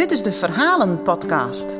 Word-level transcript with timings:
Dit 0.00 0.10
is 0.10 0.22
de 0.22 0.32
Verhalen-podcast. 0.32 1.78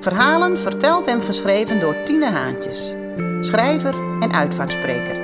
Verhalen 0.00 0.58
verteld 0.58 1.06
en 1.06 1.20
geschreven 1.20 1.80
door 1.80 2.02
Tine 2.04 2.30
Haantjes, 2.30 2.94
schrijver 3.40 3.94
en 4.20 4.32
uitvaartspreker. 4.32 5.18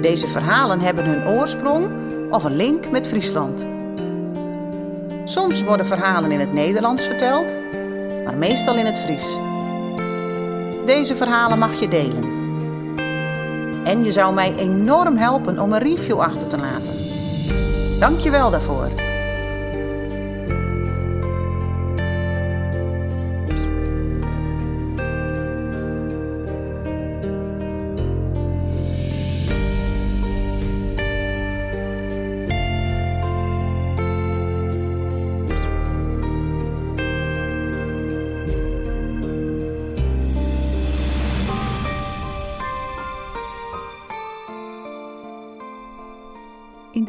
Deze 0.00 0.28
verhalen 0.28 0.80
hebben 0.80 1.04
hun 1.04 1.28
oorsprong 1.28 1.88
of 2.30 2.44
een 2.44 2.56
link 2.56 2.90
met 2.90 3.08
Friesland. 3.08 3.66
Soms 5.24 5.62
worden 5.62 5.86
verhalen 5.86 6.30
in 6.30 6.40
het 6.40 6.52
Nederlands 6.52 7.06
verteld, 7.06 7.58
maar 8.24 8.36
meestal 8.36 8.76
in 8.76 8.86
het 8.86 8.98
Fries. 8.98 9.36
Deze 10.86 11.16
verhalen 11.16 11.58
mag 11.58 11.80
je 11.80 11.88
delen. 11.88 12.24
En 13.84 14.04
je 14.04 14.12
zou 14.12 14.34
mij 14.34 14.54
enorm 14.56 15.16
helpen 15.16 15.58
om 15.58 15.72
een 15.72 15.82
review 15.82 16.20
achter 16.20 16.46
te 16.46 16.58
laten. 16.58 16.98
Dank 17.98 18.20
je 18.20 18.30
wel 18.30 18.50
daarvoor. 18.50 19.09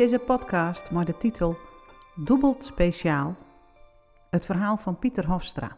Deze 0.01 0.19
podcast 0.19 0.91
met 0.91 1.05
de 1.07 1.17
titel 1.17 1.57
Dubbelt 2.15 2.63
Speciaal, 2.63 3.35
het 4.29 4.45
verhaal 4.45 4.77
van 4.77 4.99
Pieter 4.99 5.27
Hofstra. 5.27 5.77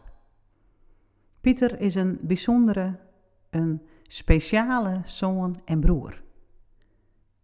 Pieter 1.40 1.80
is 1.80 1.94
een 1.94 2.18
bijzondere, 2.20 2.98
een 3.50 3.82
speciale 4.02 5.00
zoon 5.04 5.60
en 5.64 5.80
broer. 5.80 6.22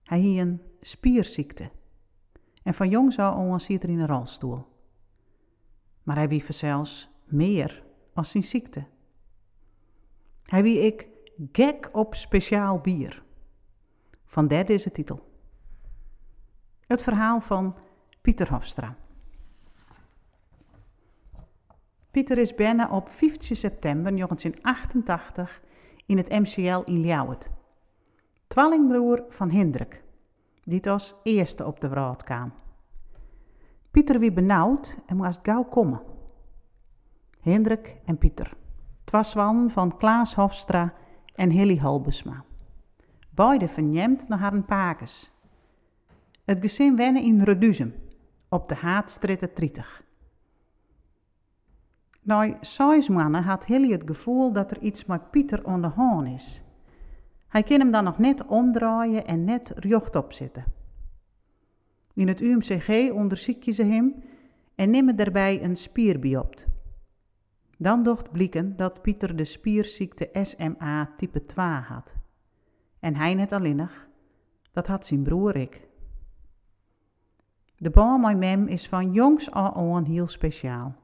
Hij 0.05 0.21
heeft 0.21 0.41
een 0.41 0.63
spierziekte 0.81 1.71
en 2.63 2.75
van 2.75 2.89
jongs 2.89 3.19
af 3.19 3.35
aan 3.35 3.61
zit 3.61 3.83
er 3.83 3.89
in 3.89 3.99
een 3.99 4.07
rolstoel. 4.07 4.67
Maar 6.03 6.17
hij 6.17 6.29
wie 6.29 6.45
zelfs 6.49 7.09
meer 7.25 7.83
als 8.15 8.31
zijn 8.31 8.45
ziekte. 8.45 8.85
Hij 10.43 10.63
wie 10.63 10.79
ik 10.79 11.07
gek 11.53 11.89
op 11.93 12.15
speciaal 12.15 12.79
bier. 12.79 13.23
Van 14.25 14.49
derde 14.49 14.73
is 14.73 14.83
de 14.83 14.93
titel. 14.93 15.30
Het 16.91 17.03
verhaal 17.03 17.41
van 17.41 17.75
Pieter 18.21 18.51
Hofstra. 18.51 18.97
Pieter 22.11 22.39
is 22.39 22.55
binnen 22.55 22.91
op 22.91 23.09
15 23.09 23.57
september 23.57 24.17
1988 24.17 25.61
in 26.07 26.17
het 26.17 26.29
MCL 26.29 26.83
in 26.85 27.01
Ljouwert. 27.01 27.51
Twallingbroer 28.47 29.25
van 29.29 29.51
Hendrik, 29.51 30.03
die 30.65 30.91
als 30.91 31.15
eerste 31.23 31.67
op 31.67 31.81
de 31.81 31.89
wereld 31.89 32.23
kwam. 32.23 32.53
Pieter 33.91 34.19
wie 34.19 34.33
benauwd 34.33 34.99
en 35.07 35.17
moest 35.17 35.41
gauw 35.43 35.65
komen. 35.65 36.03
Hendrik 37.41 37.97
en 38.05 38.19
Pieter, 38.19 38.53
twaswan 39.05 39.71
van 39.71 39.97
Klaas 39.97 40.35
Hofstra 40.35 40.93
en 41.35 41.51
Hilly 41.51 41.79
Halbesma. 41.79 42.45
Beide 43.31 43.69
verneemd 43.69 44.29
naar 44.29 44.39
haar 44.39 44.63
pakes 44.63 45.31
het 46.51 46.61
gezin 46.61 46.97
wennen 46.97 47.23
in 47.23 47.43
Reduzem, 47.43 47.95
op 48.49 48.69
de 48.69 48.75
Haatstritte 48.75 49.51
30. 49.55 50.03
Na 52.23 52.57
zes 52.61 53.07
had 53.07 53.65
Hilly 53.65 53.93
het 53.93 54.03
gevoel 54.07 54.53
dat 54.53 54.71
er 54.71 54.81
iets 54.81 55.05
met 55.05 55.31
Pieter 55.31 55.67
aan 55.67 55.83
de 55.83 56.31
is. 56.35 56.63
Hij 57.49 57.63
kan 57.63 57.79
hem 57.79 57.91
dan 57.91 58.05
nog 58.05 58.19
net 58.19 58.47
omdraaien 58.47 59.27
en 59.27 59.45
net 59.45 59.73
recht 59.77 60.17
opzetten. 60.17 60.65
In 62.15 62.29
het 62.29 62.41
UMCG 62.41 63.11
onderzoek 63.13 63.63
je 63.63 63.73
ze 63.73 63.85
hem 63.85 64.23
en 64.75 64.91
nemen 64.91 65.17
daarbij 65.17 65.63
een 65.63 65.77
spierbiopt. 65.77 66.67
Dan 67.79 68.03
docht 68.03 68.33
blikken 68.33 68.77
dat 68.77 69.03
Pieter 69.03 69.37
de 69.37 69.45
spierziekte 69.45 70.31
SMA 70.43 71.13
type 71.17 71.45
2 71.45 71.67
had. 71.67 72.15
En 73.01 73.17
hij 73.17 73.35
net 73.35 73.53
alleenig, 73.53 74.09
dat 74.73 74.87
had 74.87 75.07
zijn 75.07 75.23
broer 75.23 75.57
ik. 75.57 75.89
De 77.83 77.91
bal 77.91 78.19
met 78.19 78.39
mem 78.39 78.67
is 78.67 78.89
van 78.89 79.13
jongs 79.13 79.51
af 79.51 79.77
aan 79.77 80.05
heel 80.05 80.29
speciaal. 80.29 80.95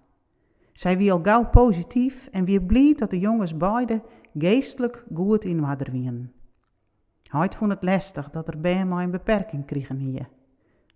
Zij 0.73 0.99
wie 0.99 1.13
al 1.13 1.23
gauw 1.23 1.47
positief 1.49 2.29
en 2.33 2.45
weer 2.45 2.63
blij 2.63 2.95
dat 2.97 3.11
de 3.11 3.19
jongens 3.19 3.57
beide 3.57 4.03
geestelijk 4.39 5.05
goed 5.15 5.45
in 5.45 5.59
hadden 5.59 5.93
wien. 5.93 6.33
Hij 7.23 7.51
vond 7.51 7.71
het 7.71 7.83
lastig 7.83 8.31
dat 8.31 8.49
er 8.49 8.61
bij 8.61 8.85
mij 8.85 9.05
een 9.05 9.11
beperking 9.11 9.67
kregen 9.67 9.97
hier. 9.97 10.29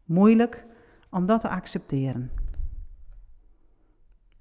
Moeilijk 0.05 0.67
om 1.11 1.27
dat 1.27 1.41
te 1.41 1.49
accepteren. 1.49 2.31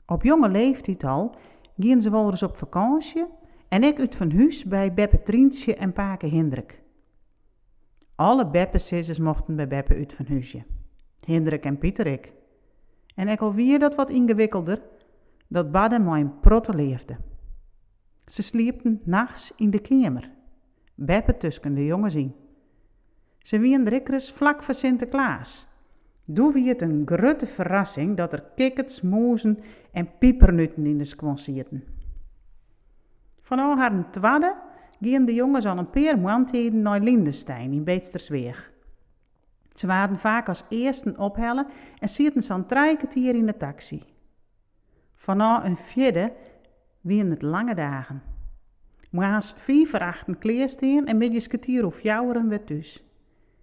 Op 0.05 0.23
jonge 0.23 0.49
leeftijd 0.49 1.03
al 1.03 1.35
gingen 1.77 2.01
ze 2.01 2.09
wel 2.09 2.29
eens 2.29 2.43
op 2.43 2.57
vakantie 2.57 3.25
en 3.67 3.83
ik 3.83 3.99
uit 3.99 4.15
van 4.15 4.31
huis 4.31 4.63
bij 4.63 4.93
Beppe 4.93 5.21
Trientje 5.21 5.75
en 5.75 5.93
Pake 5.93 6.27
Hendrik. 6.27 6.81
Alle 8.15 8.49
Beppe 8.49 9.15
mochten 9.21 9.55
bij 9.55 9.67
Beppe 9.67 9.93
uit 9.93 10.13
van 10.13 10.25
huisje. 10.25 10.63
Hendrik 11.25 11.65
en 11.65 11.77
Pieterik. 11.77 12.31
En 13.15 13.27
ik 13.27 13.39
alweer 13.39 13.79
dat 13.79 13.95
wat 13.95 14.09
ingewikkelder, 14.09 14.81
dat 15.47 15.71
badden 15.71 16.03
mijn 16.03 16.39
protte 16.39 16.73
leefde. 16.73 17.17
Ze 18.25 18.43
sliepen 18.43 19.01
nachts 19.03 19.53
in 19.55 19.69
de 19.69 19.79
kamer, 19.79 20.31
beppe 20.95 21.37
tussen 21.37 21.73
de 21.73 21.85
jongens 21.85 22.15
in. 22.15 22.35
Ze 23.37 23.59
wien 23.59 23.85
drikkers 23.85 24.31
vlak 24.31 24.63
voor 24.63 24.73
Sinterklaas. 24.73 25.67
Doe 26.25 26.53
wie 26.53 26.67
het 26.67 26.81
een 26.81 27.01
grote 27.05 27.47
verrassing 27.47 28.17
dat 28.17 28.33
er 28.33 28.43
kikkets, 28.55 29.01
moezen 29.01 29.59
en 29.91 30.09
piepernutten 30.17 30.85
in 30.85 30.97
de 30.97 31.03
skwon 31.03 31.37
zitten. 31.37 31.83
Van 33.41 33.59
al 33.59 33.77
haar 33.77 34.11
twadde 34.11 34.55
gingen 35.01 35.25
de 35.25 35.33
jongens 35.33 35.65
al 35.65 35.77
een 35.77 35.89
paar 35.89 36.19
maanden 36.19 36.81
naar 36.81 36.99
Lindenstein 36.99 37.71
in 37.71 37.83
Beetstersweeg. 37.83 38.71
Ze 39.79 39.87
waren 39.87 40.17
vaak 40.17 40.47
als 40.47 40.63
eersten 40.69 41.17
ophellen 41.17 41.67
en 41.99 42.09
zitten 42.09 42.41
zo'n 42.41 42.65
drie 42.65 42.97
kwartier 42.97 43.35
in 43.35 43.45
de 43.45 43.57
taxi. 43.57 44.03
Vanaf 45.15 45.63
een 45.63 45.77
vierde 45.77 46.33
wien 47.01 47.29
het 47.29 47.41
lange 47.41 47.75
dagen. 47.75 48.21
Maas 49.09 49.53
vier 49.57 49.87
verachten 49.87 50.37
kleersteen 50.37 51.07
en 51.07 51.17
midjes 51.17 51.47
kwartier 51.47 51.85
of 51.85 52.01
jouweren 52.01 52.49
werd 52.49 52.67
dus. 52.67 53.03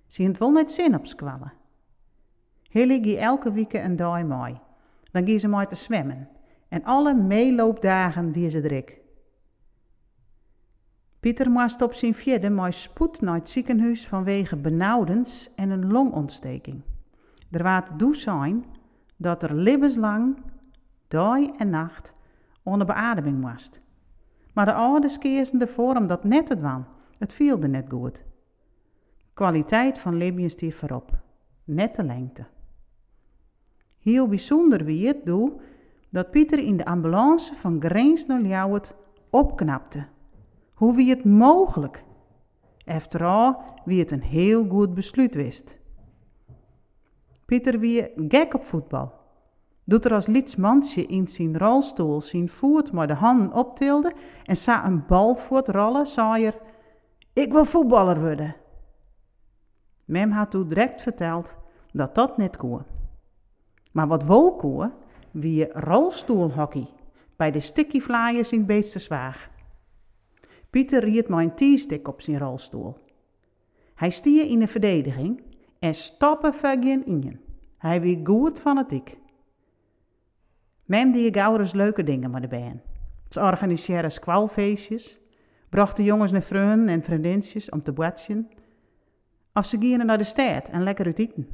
Ze 0.06 0.22
het 0.22 0.38
wel 0.38 0.50
net 0.50 0.72
zin 0.72 0.94
op 0.94 1.06
squallen. 1.06 1.52
Hilly 2.70 3.16
elke 3.16 3.52
week 3.52 3.72
een 3.72 3.96
dag 3.96 4.22
mooi. 4.22 4.60
Dan 5.12 5.24
gie 5.26 5.38
ze 5.38 5.48
mooi 5.48 5.66
te 5.66 5.74
zwemmen. 5.74 6.28
En 6.68 6.84
alle 6.84 7.14
meeloopdagen 7.14 8.32
wie 8.32 8.50
ze 8.50 8.60
druk. 8.60 9.00
Pieter 11.20 11.50
moest 11.50 11.82
op 11.82 11.92
zijn 11.92 12.14
vierde 12.14 12.50
maar 12.50 12.72
spoed 12.72 13.20
naar 13.20 13.34
het 13.34 13.48
ziekenhuis 13.48 14.08
vanwege 14.08 14.56
benauwdens 14.56 15.50
en 15.54 15.70
een 15.70 15.92
longontsteking. 15.92 16.82
Er 17.50 17.62
waard 17.62 17.98
doe 17.98 18.14
zijn 18.14 18.64
dat 19.16 19.42
er 19.42 19.54
levenslang, 19.54 20.36
dag 21.08 21.38
en 21.58 21.70
nacht, 21.70 22.14
onder 22.62 22.86
beademing 22.86 23.40
moest. 23.40 23.80
Maar 24.52 24.64
de 24.64 24.72
ouders 24.72 25.18
keerden 25.18 25.60
ervoor 25.60 25.96
om 25.96 26.06
dat 26.06 26.24
net 26.24 26.46
te 26.46 26.60
doen. 26.60 26.84
Het 27.18 27.32
viel 27.32 27.58
net 27.58 27.86
goed. 27.88 28.24
Kwaliteit 29.34 29.98
van 29.98 30.16
leven 30.16 30.50
stier 30.50 30.72
voorop. 30.72 31.10
Net 31.64 31.94
de 31.94 32.02
lengte. 32.02 32.46
Heel 33.98 34.28
bijzonder 34.28 34.84
wie 34.84 35.06
het 35.06 35.26
doe 35.26 35.60
dat 36.10 36.30
Pieter 36.30 36.58
in 36.58 36.76
de 36.76 36.84
ambulance 36.84 37.54
van 37.54 37.80
Greens 37.82 38.26
naar 38.26 38.80
opknapte 39.30 40.06
hoe 40.76 40.94
wie 40.94 41.10
het 41.10 41.24
mogelijk? 41.24 42.04
Efterall 42.84 43.56
wie 43.84 43.98
het 43.98 44.10
een 44.10 44.22
heel 44.22 44.68
goed 44.68 44.94
besluit 44.94 45.34
wist. 45.34 45.76
Pieter 47.44 47.78
wie 47.78 48.12
gek 48.28 48.54
op 48.54 48.64
voetbal. 48.64 49.12
Doet 49.84 50.04
er 50.04 50.12
als 50.12 50.26
lietsmansje 50.26 51.06
in 51.06 51.28
zijn 51.28 51.58
rolstoel 51.58 52.20
zijn 52.20 52.48
voet 52.48 52.92
maar 52.92 53.06
de 53.06 53.14
handen 53.14 53.52
optilde 53.52 54.12
en 54.44 54.56
sa 54.56 54.86
een 54.86 55.06
bal 55.06 55.36
voort 55.36 55.68
rollen, 55.68 56.06
zei 56.06 56.44
er, 56.44 56.58
ik 57.32 57.52
wil 57.52 57.64
voetballer 57.64 58.20
worden. 58.20 58.56
Mem 60.04 60.30
had 60.30 60.50
toen 60.50 60.68
direct 60.68 61.02
verteld 61.02 61.54
dat 61.92 62.14
dat 62.14 62.36
net 62.36 62.56
kon. 62.56 62.82
Maar 63.92 64.06
wat 64.06 64.22
wel 64.22 64.56
kon, 64.56 64.92
wie 65.30 65.72
rolstoelhockey 65.72 66.88
bij 67.36 67.50
de 67.50 67.60
Sticky 67.60 68.00
Flyers 68.00 68.52
in 68.52 68.66
Beesterswaag. 68.66 69.54
Pieter 70.76 71.04
riet 71.04 71.28
mijn 71.28 71.54
T-stick 71.54 72.08
op 72.08 72.22
zijn 72.22 72.38
rolstoel. 72.38 72.96
Hij 73.94 74.10
stier 74.10 74.46
in 74.46 74.58
de 74.58 74.66
verdediging 74.66 75.42
en 75.78 75.94
stappen 75.94 76.54
vergin 76.54 77.06
in. 77.06 77.40
Hij 77.78 78.00
wie 78.00 78.20
goed 78.24 78.58
van 78.58 78.76
het 78.76 78.92
ik. 78.92 79.16
Mem 80.84 81.12
die 81.12 81.36
eens 81.36 81.72
leuke 81.72 82.02
dingen 82.02 82.30
met 82.30 82.42
de 82.42 82.48
band. 82.48 82.80
Ze 83.28 83.40
organiseren 83.40 84.12
squalfeestjes, 84.12 85.18
brachten 85.68 86.04
jongens 86.04 86.32
naar 86.32 86.42
vrienden 86.42 86.88
en 86.88 87.02
vriendinnetjes 87.02 87.70
om 87.70 87.80
te 87.80 87.92
boetsen. 87.92 88.48
Of 89.54 89.66
ze 89.66 89.78
gingen 89.78 90.06
naar 90.06 90.18
de 90.18 90.24
stad 90.24 90.68
en 90.68 90.82
lekker 90.82 91.04
uit 91.04 91.18
eten. 91.18 91.48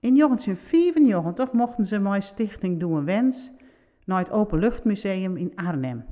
In 0.00 0.14
1994 0.14 1.52
mochten 1.52 1.86
ze 1.86 1.98
mijn 1.98 2.22
stichting 2.22 2.80
Doen 2.80 2.96
een 2.96 3.04
Wens 3.04 3.50
naar 4.04 4.18
het 4.18 4.30
Openluchtmuseum 4.30 5.36
in 5.36 5.52
Arnhem. 5.54 6.04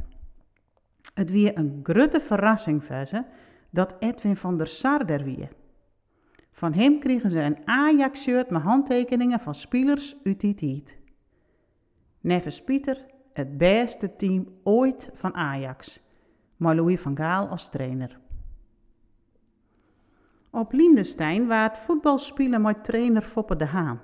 Het 1.15 1.31
weer 1.31 1.59
een 1.59 1.81
grote 1.83 2.21
verrassing 2.21 2.85
voor 2.85 3.05
ze 3.07 3.25
dat 3.71 3.97
Edwin 3.99 4.37
van 4.37 4.57
der 4.57 4.67
Sar 4.67 5.07
er 5.07 5.25
weer. 5.25 5.49
Van 6.53 6.73
hem 6.73 6.99
kregen 6.99 7.31
ze 7.31 7.41
een 7.41 7.59
Ajax-shirt 7.65 8.51
met 8.51 8.63
handtekeningen 8.63 9.41
van 9.41 9.55
spelers 9.55 10.17
uit 10.25 10.41
die 10.41 10.55
tijd. 10.55 10.99
Pieter, 12.65 13.07
het 13.33 13.59
beste 13.59 14.17
team 14.17 14.49
ooit 14.63 15.11
van 15.13 15.35
Ajax, 15.35 16.01
maar 16.57 16.75
Louis 16.75 17.01
van 17.01 17.17
Gaal 17.17 17.47
als 17.47 17.71
trainer. 17.71 18.19
Op 20.51 20.73
Lindenstein 20.73 21.47
waar 21.47 21.69
het 21.69 21.79
voetbalspelen 21.79 22.63
met 22.63 22.85
trainer 22.85 23.23
Foppe 23.23 23.57
de 23.57 23.67
Haan. 23.67 24.01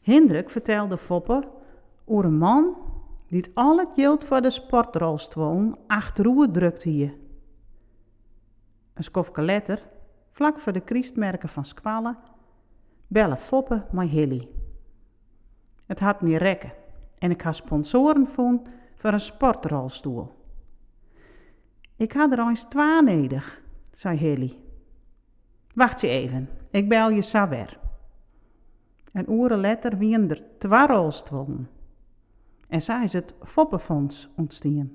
Hendrik 0.00 0.50
vertelde 0.50 0.98
Foppe 0.98 1.48
over 2.04 2.24
een 2.24 2.38
man 2.38 2.76
die 3.34 3.42
het 3.42 3.54
al 3.54 3.78
het 3.78 3.88
geld 3.94 4.24
voor 4.24 4.40
de 4.40 4.50
sportrolstoel 4.50 5.74
achteroer 5.86 6.50
drukt 6.50 6.82
hier. 6.82 7.14
Een 8.94 9.04
skofke 9.04 9.42
letter, 9.42 9.82
vlak 10.32 10.58
voor 10.58 10.72
de 10.72 10.80
kriestmerken 10.80 11.48
van 11.48 11.64
Squallen, 11.64 12.18
bellen 13.06 13.38
Foppe 13.38 13.84
met 13.90 14.08
Hilly. 14.08 14.48
Het 15.86 16.00
had 16.00 16.20
me 16.20 16.36
rekken 16.36 16.72
en 17.18 17.30
ik 17.30 17.40
had 17.40 17.56
sponsoren 17.56 18.26
vond 18.26 18.68
voor 18.94 19.12
een 19.12 19.20
sportrolstoel. 19.20 20.32
Ik 21.96 22.12
had 22.12 22.32
er 22.32 22.38
eens 22.38 22.64
twee 22.68 23.02
nodig, 23.02 23.60
zei 23.92 24.16
Hilly. 24.16 24.58
Wacht 25.72 26.00
je 26.00 26.08
even, 26.08 26.48
ik 26.70 26.88
bel 26.88 27.10
je 27.10 27.46
weer. 27.48 27.78
Een 29.12 29.32
uren 29.32 29.60
later 29.60 29.98
wien 29.98 30.30
er 30.30 30.42
twee 30.58 30.86
rolstoelen. 30.86 31.73
En 32.68 32.82
zij 32.82 33.04
is 33.04 33.12
het 33.12 33.34
Foppenfonds 33.42 34.28
ontstaan. 34.36 34.90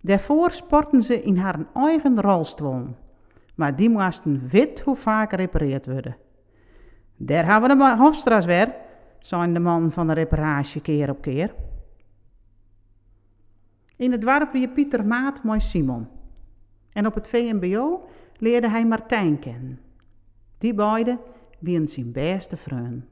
Daarvoor 0.00 0.50
sporten 0.50 1.02
ze 1.02 1.22
in 1.22 1.36
haar 1.36 1.66
eigen 1.74 2.20
rolstoel, 2.20 2.86
maar 3.54 3.76
die 3.76 3.90
moesten 3.90 4.48
wit 4.48 4.80
hoe 4.80 4.96
vaak 4.96 5.30
gerepareerd 5.30 5.86
worden. 5.86 6.16
Daar 7.16 7.52
hebben 7.52 7.78
we 7.78 7.84
de 7.84 7.96
Hofstraat 7.96 8.44
weer, 8.44 8.74
zei 9.18 9.52
de 9.52 9.60
man 9.60 9.92
van 9.92 10.06
de 10.06 10.12
reparage 10.12 10.80
keer 10.80 11.10
op 11.10 11.20
keer. 11.20 11.54
In 13.96 14.12
het 14.12 14.20
dorp 14.20 14.52
weer 14.52 14.68
Pieter 14.68 15.06
Maat 15.06 15.44
met 15.44 15.62
Simon. 15.62 16.08
En 16.92 17.06
op 17.06 17.14
het 17.14 17.28
VMBO 17.28 18.08
leerde 18.36 18.68
hij 18.68 18.86
Martijn 18.86 19.38
kennen. 19.38 19.80
Die 20.58 20.74
beiden 20.74 21.18
wien 21.58 21.88
zijn 21.88 22.12
beste 22.12 22.56
vriend. 22.56 23.04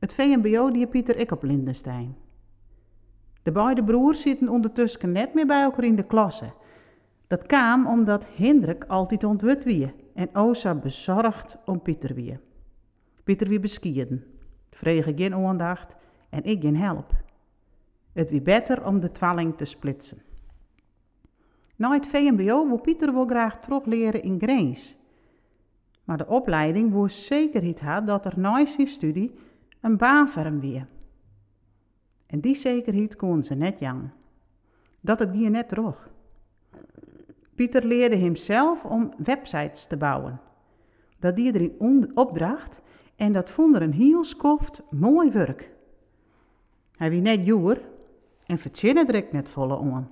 Het 0.00 0.14
VMBO 0.14 0.70
die 0.70 0.86
Pieter 0.86 1.16
ik 1.16 1.30
op 1.30 1.42
Lindenstein. 1.42 2.16
De 3.42 3.52
beide 3.52 3.84
broers 3.84 4.20
zitten 4.20 4.48
ondertussen 4.48 5.12
net 5.12 5.34
meer 5.34 5.46
bij 5.46 5.62
elkaar 5.62 5.84
in 5.84 5.96
de 5.96 6.02
klasse. 6.02 6.52
Dat 7.26 7.46
kwam 7.46 7.86
omdat 7.86 8.26
Hendrik 8.36 8.84
altijd 8.84 9.24
ontwut 9.24 9.64
wie 9.64 9.92
en 10.14 10.34
Osa 10.34 10.74
bezorgd 10.74 11.58
om 11.64 11.82
Pieter 11.82 12.14
wie. 12.14 12.38
Pieter 13.24 13.48
wie 13.48 13.60
beskieden, 13.60 14.24
vregen 14.70 15.16
geen 15.16 15.34
aandacht 15.34 15.96
en 16.30 16.44
ik 16.44 16.60
geen 16.60 16.76
help. 16.76 17.12
Het 18.12 18.30
wie 18.30 18.42
beter 18.42 18.86
om 18.86 19.00
de 19.00 19.12
twalling 19.12 19.56
te 19.56 19.64
splitsen. 19.64 20.22
Na 21.76 21.92
het 21.92 22.06
VMBO 22.06 22.66
wil 22.66 22.80
Pieter 22.80 23.12
wel 23.12 23.26
graag 23.26 23.60
terugleren 23.60 24.22
in 24.22 24.38
Greens. 24.40 24.96
Maar 26.04 26.16
de 26.18 26.26
opleiding 26.26 26.92
woest 26.92 27.22
zekerheid 27.22 27.80
had 27.80 28.06
dat 28.06 28.24
er 28.24 28.38
na 28.38 28.64
zijn 28.64 28.86
studie 28.86 29.32
een 29.80 29.96
baan 29.96 30.28
voor 30.28 30.42
hem 30.42 30.60
weer. 30.60 30.86
En 32.26 32.40
die 32.40 32.54
zekerheid 32.54 33.16
kon 33.16 33.44
ze 33.44 33.54
net 33.54 33.78
jang. 33.78 34.10
Dat 35.00 35.18
het 35.18 35.30
hier 35.30 35.50
net 35.50 35.68
terug. 35.68 36.10
Pieter 37.54 37.84
leerde 37.84 38.16
hemzelf 38.16 38.84
om 38.84 39.12
websites 39.16 39.86
te 39.86 39.96
bouwen. 39.96 40.40
Dat 41.18 41.36
die 41.36 41.54
erin 41.54 42.10
opdracht 42.14 42.80
en 43.16 43.32
dat 43.32 43.50
vond 43.50 43.74
er 43.74 43.82
een 43.82 43.92
heel 43.92 44.24
skoft 44.24 44.82
mooi 44.90 45.30
werk. 45.30 45.70
Hij 46.96 47.10
wie 47.10 47.20
net 47.20 47.46
joer 47.46 47.80
en 48.46 48.58
verzinnen 48.58 49.06
direct 49.06 49.32
net 49.32 49.48
volle 49.48 49.78
aan. 49.78 50.10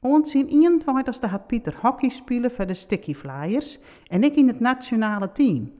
Ons 0.00 0.34
in 0.34 0.46
21 0.46 1.30
had 1.30 1.46
Pieter 1.46 1.78
hockey 1.80 2.08
spelen 2.08 2.50
voor 2.50 2.66
de 2.66 2.74
Sticky 2.74 3.14
Flyers 3.14 3.78
en 4.06 4.22
ik 4.22 4.36
in 4.36 4.48
het 4.48 4.60
nationale 4.60 5.32
team. 5.32 5.72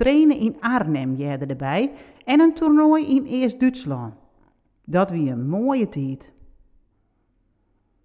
Trainen 0.00 0.36
in 0.36 0.56
Arnhem 0.60 1.14
jerde 1.14 1.46
erbij 1.46 1.92
en 2.24 2.40
een 2.40 2.54
toernooi 2.54 3.16
in 3.16 3.24
Eerst-Duitsland. 3.24 4.14
Dat 4.84 5.10
wie 5.10 5.30
een 5.30 5.48
mooie 5.48 5.88
tijd. 5.88 6.32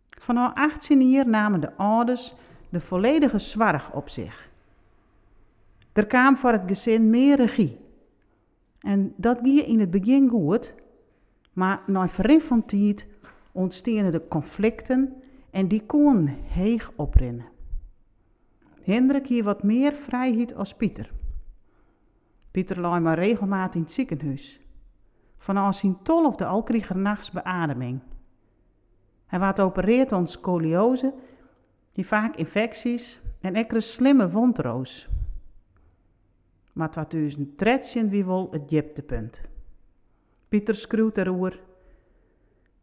Vanaf 0.09 0.53
18 0.55 1.09
jaar 1.09 1.27
namen 1.27 1.61
de 1.61 1.75
ouders 1.75 2.33
de 2.69 2.79
volledige 2.79 3.39
zwarg 3.39 3.93
op 3.93 4.09
zich. 4.09 4.49
Er 5.93 6.05
kwam 6.05 6.37
voor 6.37 6.51
het 6.51 6.63
gezin 6.67 7.09
meer 7.09 7.35
regie. 7.35 7.77
En 8.79 9.13
dat 9.17 9.39
ging 9.43 9.59
in 9.59 9.79
het 9.79 9.91
begin 9.91 10.29
goed, 10.29 10.73
maar 11.53 11.81
na 11.87 12.07
verrif 12.07 12.47
van 12.47 12.65
tijd 12.65 13.07
ontstonden 13.51 14.11
de 14.11 14.27
conflicten 14.27 15.13
en 15.49 15.67
die 15.67 15.85
kon 15.85 16.27
heeg 16.27 16.91
oprinnen. 16.95 17.45
Hendrik 18.81 19.27
hier 19.27 19.43
wat 19.43 19.63
meer 19.63 19.93
vrijheid 19.93 20.55
als 20.55 20.73
Pieter. 20.73 21.11
Pieter 22.55 22.79
lag 22.79 22.99
maar 22.99 23.19
regelmatig 23.19 23.75
in 23.75 23.81
het 23.81 23.91
ziekenhuis. 23.91 24.59
Vanaf 25.37 25.75
zijn 25.75 26.01
tolfde 26.03 26.45
al 26.45 26.63
kreeg 26.63 26.89
er 26.89 26.97
nachts 26.97 27.31
beademing. 27.31 27.99
Hij 29.25 29.39
werd 29.39 29.59
opereerd 29.59 30.11
aan 30.11 30.27
scoliose, 30.27 31.13
die 31.91 32.05
vaak 32.05 32.35
infecties 32.35 33.19
en 33.41 33.55
ekkere 33.55 33.81
slimme 33.81 34.29
wondroos. 34.29 35.09
Maar 36.73 36.91
2013 36.91 38.09
wie 38.09 38.25
wel 38.25 38.47
het 38.51 38.69
dieptepunt. 38.69 39.41
Pieter 40.47 40.75
schreeuwt 40.75 41.17
erover. 41.17 41.59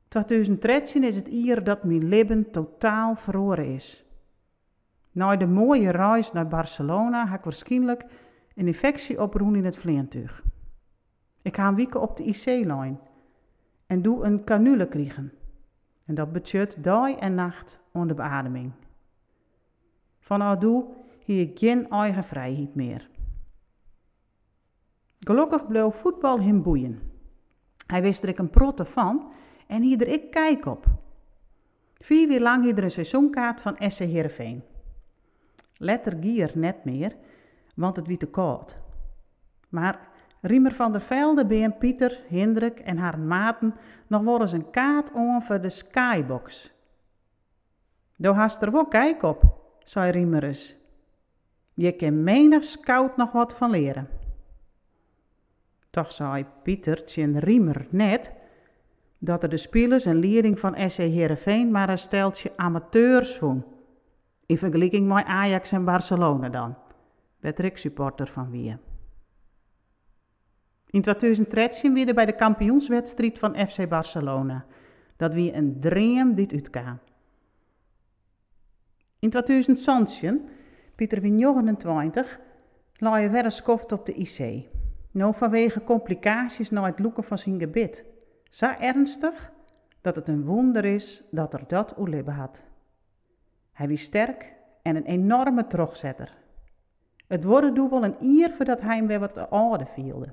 2013 0.09 1.05
is 1.05 1.17
het 1.17 1.29
jaar 1.31 1.65
dat 1.65 1.85
mijn 1.85 2.09
leven 2.09 2.51
totaal 2.51 3.15
verloren 3.15 3.67
is. 3.67 4.05
Na 5.13 5.37
de 5.37 5.47
mooie 5.47 5.91
reis 5.91 6.33
naar 6.33 6.49
Barcelona 6.49 7.27
heb 7.27 7.39
ik 7.39 7.45
waarschijnlijk 7.45 8.05
een 8.55 8.67
infectie 8.67 9.23
oproen 9.23 9.55
in 9.57 9.65
het 9.65 9.77
vleentuig. 9.77 10.43
Ik 11.43 11.57
ga 11.57 11.69
een 11.69 11.75
week 11.75 11.95
op 11.95 12.17
de 12.17 12.25
IC-lijn 12.25 13.01
en 13.87 14.03
doe 14.03 14.25
een 14.25 14.45
canule 14.45 14.89
krijgen. 14.89 15.33
En 16.05 16.15
dat 16.15 16.33
betekent 16.33 16.85
dag 16.85 17.17
en 17.17 17.35
nacht 17.35 17.81
onder 17.93 18.17
beademing. 18.17 18.73
Van 20.19 20.59
doe 20.59 20.85
hier 21.25 21.41
ik 21.41 21.59
geen 21.59 21.91
eigen 21.91 22.25
vrijheid 22.25 22.75
meer. 22.75 23.11
Gelukkig 25.21 25.67
bleef 25.67 25.95
voetbal 25.95 26.41
hem 26.41 26.63
boeien. 26.63 27.01
Hij 27.87 28.03
wist 28.03 28.23
er 28.23 28.29
ik 28.29 28.39
een 28.39 28.51
protte 28.51 28.85
van 28.85 29.33
en 29.67 29.83
hier 29.83 30.09
ik 30.09 30.31
kijk 30.31 30.67
op. 30.67 30.87
Vier 31.99 32.29
weer 32.29 32.41
lang 32.41 32.65
hier 32.65 32.77
er 32.77 32.85
een 32.85 32.91
seizoenkaart 32.91 33.61
van 33.61 33.77
SC 33.79 33.99
Heerenveen. 33.99 34.63
Letter 35.77 36.17
gier 36.21 36.53
net 36.55 36.85
meer, 36.85 37.17
want 37.75 37.97
het 37.97 38.07
wie 38.07 38.17
te 38.17 38.27
koud. 38.27 38.77
Maar 39.69 40.09
Riemer 40.41 40.75
van 40.75 40.93
der 40.93 41.01
Velde, 41.01 41.47
Ben 41.47 41.79
Pieter, 41.79 42.21
Hendrik 42.29 42.79
en 42.79 42.97
haar 42.97 43.19
maten 43.19 43.75
nog 44.07 44.23
wel 44.23 44.41
eens 44.41 44.53
een 44.53 44.71
kaart 44.71 45.11
voor 45.39 45.61
de 45.61 45.69
skybox. 45.69 46.73
Daar 48.17 48.35
hast 48.35 48.63
er 48.63 48.73
wel 48.73 48.87
kijk 48.87 49.23
op, 49.23 49.43
zei 49.85 50.11
Riemer 50.11 50.45
eens. 50.45 50.77
Je 51.75 51.93
kan 51.93 52.23
menig 52.23 52.65
scout 52.65 53.17
nog 53.17 53.33
wat 53.33 53.55
van 53.55 53.71
leren. 53.71 54.09
Toch 55.91 56.13
zei 56.13 56.47
Pieter 56.63 57.05
en 57.17 57.39
Riemer 57.39 57.87
net 57.91 58.33
dat 59.19 59.43
er 59.43 59.49
de 59.49 59.57
spelers 59.57 60.05
en 60.05 60.17
leerling 60.17 60.59
van 60.59 60.91
SC 60.91 60.97
Heerenveen 60.97 61.71
maar 61.71 61.89
een 61.89 61.99
steltje 61.99 62.53
amateurs 62.57 63.37
vonden. 63.37 63.67
In 64.47 64.59
vergelijking 64.59 65.09
met 65.09 65.25
Ajax 65.25 65.73
en 65.73 65.85
Barcelona 65.85 66.49
dan 66.49 66.77
werd 67.43 67.59
ik 67.59 67.77
supporter 67.77 68.27
van 68.27 68.51
wie. 68.51 68.77
In 70.87 71.03
2013 71.03 71.95
weer 71.95 72.15
bij 72.15 72.27
de 72.27 72.35
kampioenswedstrijd 72.35 73.39
van 73.39 73.69
FC 73.69 73.89
Barcelona. 73.89 74.65
Dat 75.17 75.33
wie 75.33 75.53
een 75.53 75.81
dream 75.81 76.35
dit 76.35 76.53
uitkwam. 76.53 76.99
In 79.19 79.31
2016, 79.31 80.49
Pieter 80.95 81.21
wie 81.21 81.33
29, 81.33 82.41
lag 82.97 83.15
hij 83.15 83.51
skoft 83.51 83.93
op 83.93 84.07
de 84.07 84.15
IC. 84.15 84.69
Nou 85.11 85.35
vanwege 85.35 85.85
complicaties 85.85 86.71
na 86.71 86.85
het 86.85 86.99
loeken 86.99 87.25
van 87.25 87.39
zijn 87.39 87.59
gebit. 87.59 88.05
Zo 88.51 88.67
ernstig 88.79 89.53
dat 90.01 90.17
het 90.17 90.29
een 90.29 90.45
wonder 90.45 90.85
is 90.85 91.23
dat 91.31 91.55
er 91.55 91.65
dat 91.67 91.99
oelibbe 91.99 92.31
had. 92.31 92.61
Hij 93.73 93.89
was 93.89 94.01
sterk 94.01 94.53
en 94.83 94.97
een 94.97 95.07
enorme 95.07 95.67
trogzetter. 95.67 96.42
Het 97.27 97.45
worden 97.45 97.75
doe 97.75 97.91
wel 97.91 98.05
een 98.05 98.17
ier 98.21 98.51
voordat 98.51 98.81
hij 98.81 99.07
weer 99.07 99.19
wat 99.19 99.51
ouder 99.51 99.87
vielde. 99.87 100.33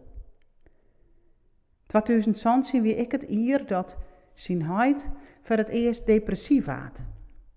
2016 1.86 2.82
wie 2.82 2.96
ik 2.96 3.12
het 3.12 3.24
ier 3.24 3.66
dat 3.66 3.98
zijn 4.34 4.62
huid 4.62 5.10
voor 5.42 5.56
het 5.56 5.70
eerst 5.70 6.06
depressief 6.06 6.66
had. 6.66 7.02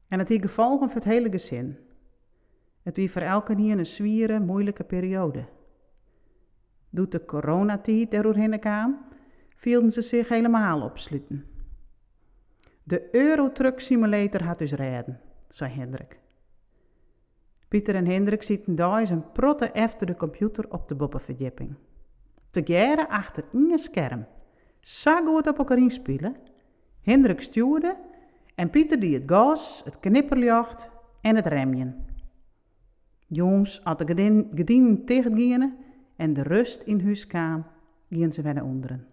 En 0.09 0.19
het 0.19 0.29
die 0.29 0.41
gevolgen 0.41 0.87
voor 0.87 0.97
het 0.97 1.11
hele 1.11 1.31
gezin. 1.31 1.79
Het 2.83 2.97
wie 2.97 3.11
voor 3.11 3.23
elke 3.23 3.55
hier 3.55 3.79
een 3.79 3.87
zwiere, 3.87 4.41
moeilijke 4.41 4.85
periode. 4.85 5.45
Doet 6.91 7.13
de 7.13 7.25
coronatijd 7.25 8.13
eroverheen 8.13 8.61
kwam, 8.61 8.99
vielen 9.57 9.91
ze 9.91 10.03
zich 10.03 10.29
helemaal 10.29 10.83
opsluiten. 10.83 11.47
De 12.83 13.09
Eurotruck 13.15 13.81
Simulator 13.81 14.43
had 14.43 14.59
dus 14.59 14.73
redden, 14.73 15.21
zei 15.49 15.73
Hendrik. 15.73 16.22
Pieter 17.73 17.95
en 17.95 18.07
Hendrik 18.07 18.43
zitten 18.43 18.75
daar 18.75 19.11
een 19.11 19.33
protte 19.33 19.75
achter 19.75 20.07
de 20.07 20.17
computer 20.17 20.71
op 20.71 20.89
de 20.89 20.95
boppenverdieping. 20.95 21.75
Te 22.51 22.63
geren 22.65 23.09
achter 23.09 23.45
een 23.53 23.79
scherm. 23.79 24.27
Zo 24.81 25.25
goed 25.25 25.47
op 25.47 25.59
elkaar 25.59 25.79
inspelen. 25.79 26.37
Hendrik 27.01 27.41
stuurde 27.41 27.97
en 28.55 28.71
Pieter 28.71 29.01
die 29.01 29.15
het 29.15 29.23
gas, 29.27 29.83
het 29.85 30.01
knipperlicht 30.01 30.91
en 31.21 31.37
het 31.37 31.47
remjen. 31.47 32.05
Jongens 33.27 33.81
hadden 33.83 34.07
gedien 34.55 35.05
tegen 35.05 35.35
en 36.17 36.33
de 36.33 36.43
rust 36.43 36.83
in 36.83 37.01
huis 37.01 37.27
kwam, 37.27 37.67
gingen 38.09 38.33
ze 38.33 38.43
naar 38.43 38.65
onderen. 38.65 39.07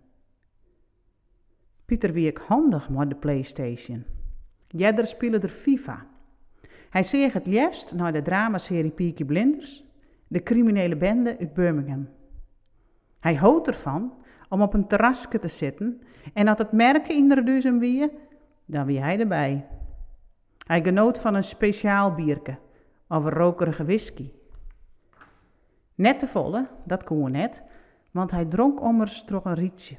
Pieter 1.86 2.13
wie 2.13 2.28
ik 2.28 2.38
handig 2.38 2.89
met 2.89 3.10
de 3.10 3.16
Playstation. 3.16 4.04
Jeder 4.68 5.08
speelde 5.08 5.39
er 5.39 5.50
FIFA. 5.50 6.08
Hij 6.89 7.03
zeeg 7.03 7.34
het 7.34 7.48
liefst 7.48 7.93
naar 7.93 8.12
de 8.12 8.22
dramaserie 8.22 8.91
Peaky 8.91 9.25
Blinders, 9.25 9.84
de 10.27 10.43
criminele 10.43 10.96
bende 10.96 11.38
uit 11.39 11.53
Birmingham. 11.53 12.10
Hij 13.19 13.36
houdt 13.36 13.67
ervan 13.67 14.13
om 14.50 14.62
op 14.62 14.74
een 14.74 14.88
terrasje 14.88 15.39
te 15.39 15.48
zitten 15.48 16.01
en 16.34 16.46
dat 16.46 16.58
het 16.58 16.72
merken 16.72 17.15
in 17.15 17.29
de 17.29 17.43
duizend 17.43 17.79
wie, 17.79 18.12
dan 18.65 18.86
wie 18.86 19.00
hij 19.00 19.19
erbij. 19.19 19.67
Hij 20.65 20.81
genoot 20.81 21.19
van 21.19 21.36
een 21.36 21.43
speciaal 21.43 22.13
bierke 22.13 22.58
of 23.08 23.25
rokerige 23.25 23.86
whisky. 23.86 24.31
Net 25.96 26.19
te 26.19 26.27
volle, 26.27 26.67
dat 26.84 27.03
kon 27.03 27.31
net, 27.31 27.62
want 28.12 28.31
hij 28.31 28.46
dronk 28.46 28.81
ommers 28.81 29.24
toch 29.25 29.46
een 29.46 29.53
rietje. 29.53 29.98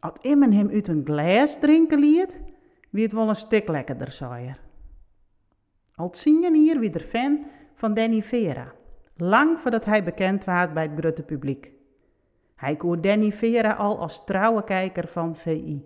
Als 0.00 0.18
iemand 0.20 0.54
hem 0.54 0.70
uit 0.70 0.88
een 0.88 1.02
glas 1.04 1.56
drinken 1.60 1.98
liet, 1.98 2.40
wie 2.90 3.02
het 3.02 3.12
wel 3.12 3.28
een 3.28 3.36
stuk 3.36 3.68
lekkerder 3.68 4.12
zou 4.12 4.54
Al 6.02 6.14
zingen 6.14 6.54
hier 6.54 6.92
de 6.92 7.00
fan 7.00 7.44
van 7.74 7.94
Danny 7.94 8.22
Vera, 8.22 8.72
lang 9.16 9.60
voordat 9.60 9.84
hij 9.84 10.04
bekend 10.04 10.44
werd 10.44 10.74
bij 10.74 10.82
het 10.82 10.98
grote 10.98 11.22
publiek. 11.22 11.70
Hij 12.54 12.76
koer 12.76 13.00
Danny 13.00 13.32
Vera 13.32 13.72
al 13.72 13.98
als 13.98 14.24
trouwe 14.24 14.64
kijker 14.64 15.08
van 15.08 15.36
VI. 15.36 15.82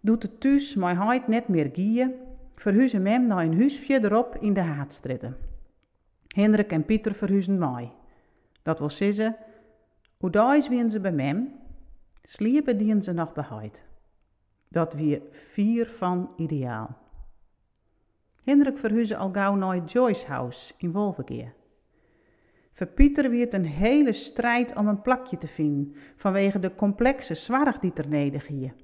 Doet 0.00 0.22
het 0.22 0.40
thuis 0.40 0.74
mijn 0.74 0.96
huid 0.96 1.28
net 1.28 1.48
meer 1.48 1.70
gieën, 1.72 2.14
verhuizen 2.54 3.06
hem 3.06 3.26
naar 3.26 3.44
een 3.44 3.58
huis 3.58 3.78
verderop 3.78 4.36
in 4.40 4.52
de 4.54 4.60
Haatstritten. 4.60 5.36
Hendrik 6.28 6.72
en 6.72 6.84
Pieter 6.84 7.14
verhuizen 7.14 7.58
mij. 7.58 7.92
Dat 8.62 8.78
wil 8.78 8.90
zeggen, 8.90 9.36
hoe 10.16 10.30
daar 10.30 10.66
wien 10.68 10.90
ze 10.90 11.00
bij 11.00 11.12
mem, 11.12 11.52
sliepen 12.22 12.78
dien 12.78 13.02
ze 13.02 13.12
nog 13.12 13.32
behoud. 13.32 13.84
Dat 14.68 14.92
wie 14.92 15.22
vier 15.30 15.86
van 15.86 16.30
ideaal. 16.36 17.06
Hendrik 18.48 18.78
verhuizen 18.78 19.16
al 19.16 19.32
gauw 19.32 19.54
naar 19.54 19.84
Joyce 19.84 20.26
House 20.26 20.74
in 20.76 20.92
Wolverkeer. 20.92 21.52
Voor 22.72 22.86
Pieter 22.86 23.30
het 23.40 23.52
een 23.52 23.64
hele 23.64 24.12
strijd 24.12 24.76
om 24.76 24.88
een 24.88 25.02
plakje 25.02 25.38
te 25.38 25.46
vinden, 25.48 25.94
vanwege 26.16 26.58
de 26.58 26.74
complexe 26.74 27.34
zwaardig 27.34 27.78
die 27.78 27.92
er 27.94 28.08
neder 28.08 28.46
hier. 28.46 28.74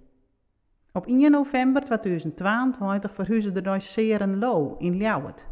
Op 0.93 1.07
1 1.07 1.31
november 1.31 1.85
2022 1.85 3.15
verhuisde 3.15 3.53
de 3.53 3.61
naar 3.61 3.81
Serenlo 3.81 4.77
in 4.79 4.97
Ljouwert. 4.97 5.47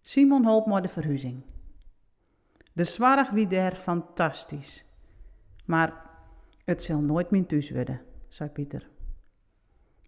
Simon 0.00 0.44
holp 0.44 0.66
met 0.66 0.82
de 0.82 0.88
verhuizing. 0.88 1.42
De 2.72 2.84
zwaardig 2.84 3.30
wie 3.30 3.46
der 3.46 3.74
fantastisch. 3.74 4.84
Maar 5.64 6.10
het 6.64 6.82
zal 6.82 7.00
nooit 7.00 7.30
meer 7.30 7.46
thuis 7.46 7.70
worden, 7.70 8.00
zei 8.28 8.50
Pieter. 8.50 8.88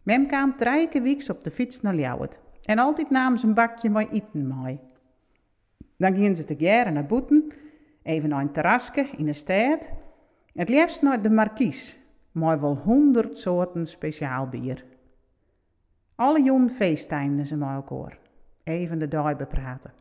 Mem 0.03 0.27
kwam 0.27 0.57
drie 0.57 1.03
weeks 1.03 1.31
op 1.31 1.45
de 1.45 1.51
fiets 1.51 1.81
naar 1.81 1.95
Ljouwert 1.95 2.47
en 2.65 2.79
altijd 2.79 3.11
nam 3.11 3.37
ze 3.37 3.47
een 3.47 3.55
bakje 3.55 3.91
met 3.91 4.09
eten 4.13 4.63
mee. 4.63 4.81
Dan 5.97 6.15
gingen 6.15 6.37
ze 6.37 6.45
te 6.45 6.55
jaren 6.57 6.93
naar 6.93 7.07
Boeten, 7.07 7.53
even 8.03 8.29
naar 8.29 8.41
een 8.41 8.53
terrasje 8.53 9.09
in 9.17 9.25
de 9.25 9.33
stad. 9.33 9.91
Het 10.55 10.69
liefst 10.69 11.03
naar 11.03 11.23
de 11.23 11.31
Markies, 11.31 11.99
maar 12.33 12.61
wel 12.61 12.77
honderd 12.77 13.39
soorten 13.39 13.87
speciaal 13.87 14.49
bier. 14.49 14.85
Alle 16.15 16.43
jong 16.43 16.71
feesttijden 16.71 17.47
ze 17.47 17.57
met 17.57 17.69
elkaar. 17.69 18.19
Even 18.65 18.99
de 18.99 19.09
dag 19.09 19.37
bepraten. 19.37 19.93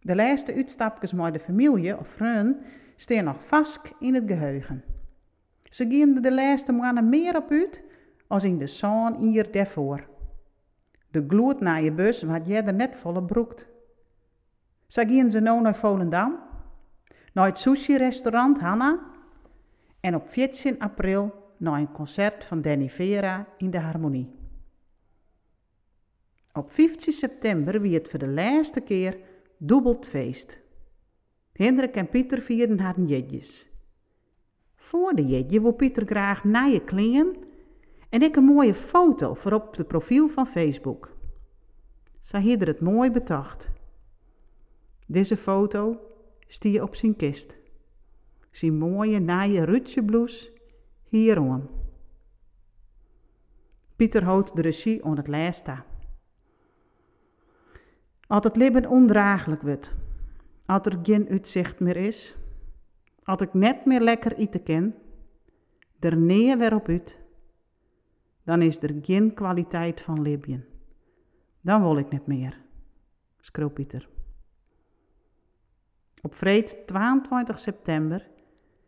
De 0.00 0.14
laatste 0.14 0.54
uitstapjes 0.54 1.12
met 1.12 1.32
de 1.32 1.38
familie 1.38 1.98
of 1.98 2.08
vrienden 2.08 2.60
staan 2.96 3.24
nog 3.24 3.46
vast 3.46 3.92
in 4.00 4.14
het 4.14 4.24
geheugen. 4.26 4.84
Ze 5.62 5.86
gingen 5.86 6.22
de 6.22 6.34
laatste 6.34 6.72
maanden 6.72 7.08
meer 7.08 7.36
op 7.36 7.50
uit 7.50 7.82
als 8.26 8.44
in 8.44 8.58
de 8.58 8.66
zon 8.66 9.16
hier 9.16 9.50
daarvoor. 9.50 10.06
De 11.14 11.24
gloed 11.28 11.60
naar 11.60 11.82
je 11.82 11.92
bus 11.92 12.22
wat 12.22 12.46
jij 12.46 12.64
er 12.64 12.74
net 12.74 12.96
volle 12.96 13.22
broekt. 13.22 13.68
Ze 14.86 15.06
gingen 15.06 15.30
ze 15.30 15.40
nou 15.40 15.60
naar 15.60 15.76
Volendam, 15.76 16.38
naar 17.32 17.46
het 17.46 17.58
sushi-restaurant 17.58 18.58
Hanna 18.60 19.00
en 20.00 20.14
op 20.14 20.28
14 20.28 20.78
april 20.78 21.52
naar 21.56 21.78
een 21.78 21.92
concert 21.92 22.44
van 22.44 22.62
Danny 22.62 22.88
Vera 22.88 23.46
in 23.56 23.70
de 23.70 23.78
Harmonie. 23.78 24.34
Op 26.52 26.70
15 26.70 27.12
september 27.12 27.80
wie 27.80 27.94
het 27.94 28.08
voor 28.08 28.18
de 28.18 28.28
laatste 28.28 28.80
keer 28.80 29.18
dubbelt 29.58 30.06
feest. 30.06 30.60
Hendrik 31.52 31.94
en 31.94 32.08
Pieter 32.08 32.40
vierden 32.40 32.80
haar 32.80 33.00
jedjes. 33.00 33.68
Voor 34.74 35.14
de 35.14 35.26
jedje 35.26 35.60
wil 35.60 35.72
Pieter 35.72 36.06
graag 36.06 36.42
je 36.42 36.84
klingen 36.84 37.36
en 38.14 38.22
ik 38.22 38.36
een 38.36 38.44
mooie 38.44 38.74
foto 38.74 39.34
voor 39.34 39.52
op 39.52 39.76
het 39.76 39.88
profiel 39.88 40.28
van 40.28 40.46
Facebook. 40.46 41.16
Zij 42.20 42.40
het 42.68 42.80
mooi 42.80 43.10
betacht. 43.10 43.70
Deze 45.06 45.36
foto 45.36 46.00
stie 46.46 46.82
op 46.82 46.94
zijn 46.94 47.16
kist. 47.16 47.56
Zijn 48.50 48.78
mooie 48.78 49.20
naaie 49.20 49.64
rutjebloes 49.64 50.52
hierom. 51.08 51.68
Pieter 53.96 54.24
houdt 54.24 54.56
de 54.56 54.62
regie 54.62 55.04
aan 55.04 55.16
het 55.16 55.28
lijsta. 55.28 55.84
Als 58.26 58.44
het 58.44 58.56
leven 58.56 58.88
ondraaglijk 58.88 59.62
wordt, 59.62 59.94
als 60.66 60.86
er 60.86 60.98
geen 61.02 61.28
uitzicht 61.28 61.80
meer 61.80 61.96
is, 61.96 62.36
als 63.24 63.40
ik 63.40 63.54
net 63.54 63.84
meer 63.84 64.00
lekker 64.00 64.36
eten 64.36 64.62
ken, 64.62 64.94
er 66.00 66.16
neer 66.16 66.58
weer 66.58 66.74
op 66.74 66.88
uit, 66.88 67.22
dan 68.44 68.62
is 68.62 68.82
er 68.82 68.94
geen 69.02 69.34
kwaliteit 69.34 70.00
van 70.00 70.22
leven. 70.22 70.64
Dan 71.60 71.82
wil 71.82 71.96
ik 71.96 72.10
net 72.10 72.26
meer, 72.26 72.60
schreeuwt 73.40 73.74
Pieter. 73.74 74.08
Op 76.22 76.34
vreed 76.34 76.86
22 76.86 77.58
september 77.58 78.28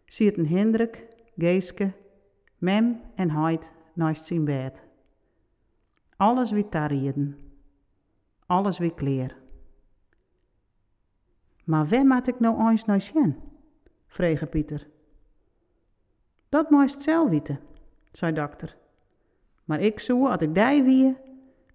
ziet 0.04 0.38
een 0.38 0.48
Hendrik, 0.48 1.06
Geeske, 1.36 1.92
Mem 2.58 3.00
en 3.14 3.30
Heid 3.30 3.70
naast 3.94 4.24
zijn 4.24 4.44
bed. 4.44 4.82
Alles 6.16 6.50
wie 6.50 6.68
tarrieden, 6.68 7.38
alles 8.46 8.78
wie 8.78 8.94
kleer. 8.94 9.36
Maar 11.64 11.88
waar 11.88 12.06
moet 12.06 12.26
ik 12.26 12.40
nou 12.40 12.70
eens 12.70 12.84
naar 12.84 13.00
zien? 13.00 13.36
vreeg 14.06 14.48
Pieter. 14.48 14.86
Dat 16.48 16.70
moest 16.70 17.02
zelf 17.02 17.28
weten, 17.28 17.60
zei 18.12 18.32
dokter. 18.32 18.76
Maar 19.66 19.80
ik 19.80 20.00
zou, 20.00 20.30
als 20.30 20.40
ik 20.40 20.54
daar 20.54 20.84
wie, 20.84 21.16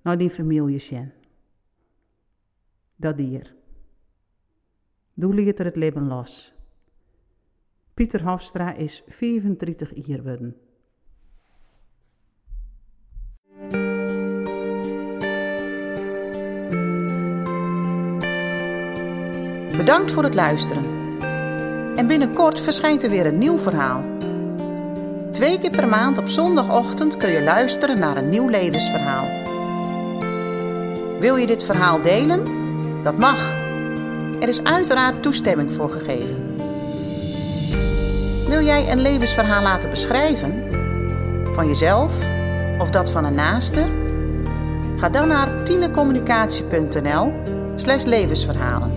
naar 0.02 0.18
die 0.18 0.30
familie 0.30 0.80
zien. 0.80 1.12
Dat 2.96 3.18
dier. 3.18 3.56
Doe 5.14 5.34
liet 5.34 5.60
er 5.60 5.66
het 5.66 5.76
leven 5.76 6.08
los. 6.08 6.54
Pieter 7.94 8.24
Hofstra 8.24 8.74
is 8.74 9.04
34 9.08 10.06
jaar. 10.06 10.54
Bedankt 19.78 20.12
voor 20.12 20.24
het 20.24 20.36
luisteren. 20.36 20.84
En 21.96 22.08
binnenkort 22.08 22.60
verschijnt 22.60 23.04
er 23.04 23.10
weer 23.10 23.26
een 23.26 23.38
nieuw 23.38 23.58
verhaal. 23.58 24.11
Twee 25.32 25.60
keer 25.60 25.72
per 25.72 25.88
maand 25.88 26.18
op 26.18 26.28
zondagochtend 26.28 27.18
kun 27.18 27.30
je 27.30 27.44
luisteren 27.44 28.00
naar 28.00 28.18
een 28.18 28.30
nieuw 28.30 28.48
levensverhaal. 28.48 29.28
Wil 31.20 31.36
je 31.36 31.48
dit 31.48 31.64
verhaal 31.64 32.02
delen? 32.02 32.44
Dat 33.04 33.18
mag. 33.18 33.50
Er 34.40 34.48
is 34.48 34.64
uiteraard 34.64 35.24
toestemming 35.24 35.74
voor 35.74 35.90
gegeven. 35.90 36.56
Wil 38.48 38.62
jij 38.62 38.92
een 38.92 39.02
levensverhaal 39.02 39.62
laten 39.62 39.90
beschrijven? 39.90 40.64
Van 41.54 41.68
jezelf 41.68 42.26
of 42.80 42.90
dat 42.90 43.10
van 43.10 43.26
een 43.26 43.36
naaste? 43.36 43.90
Ga 44.98 45.10
dan 45.10 45.28
naar 45.28 45.64
tinecommunicatie.nl 45.64 47.34
slash 47.76 48.04
levensverhalen. 48.04 48.92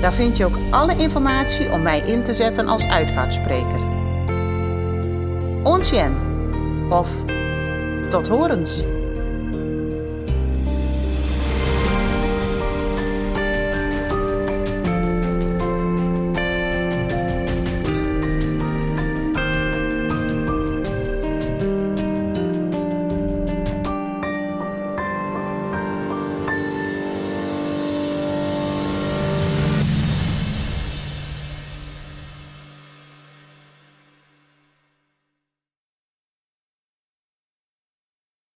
Daar 0.00 0.12
vind 0.12 0.36
je 0.36 0.44
ook 0.44 0.58
alle 0.70 0.96
informatie 0.96 1.72
om 1.72 1.82
mij 1.82 2.00
in 2.00 2.24
te 2.24 2.34
zetten 2.34 2.68
als 2.68 2.86
uitvaartspreker. 2.86 3.87
Onsjen 5.68 6.16
of 6.88 7.10
tot 8.08 8.28
horens. 8.28 8.82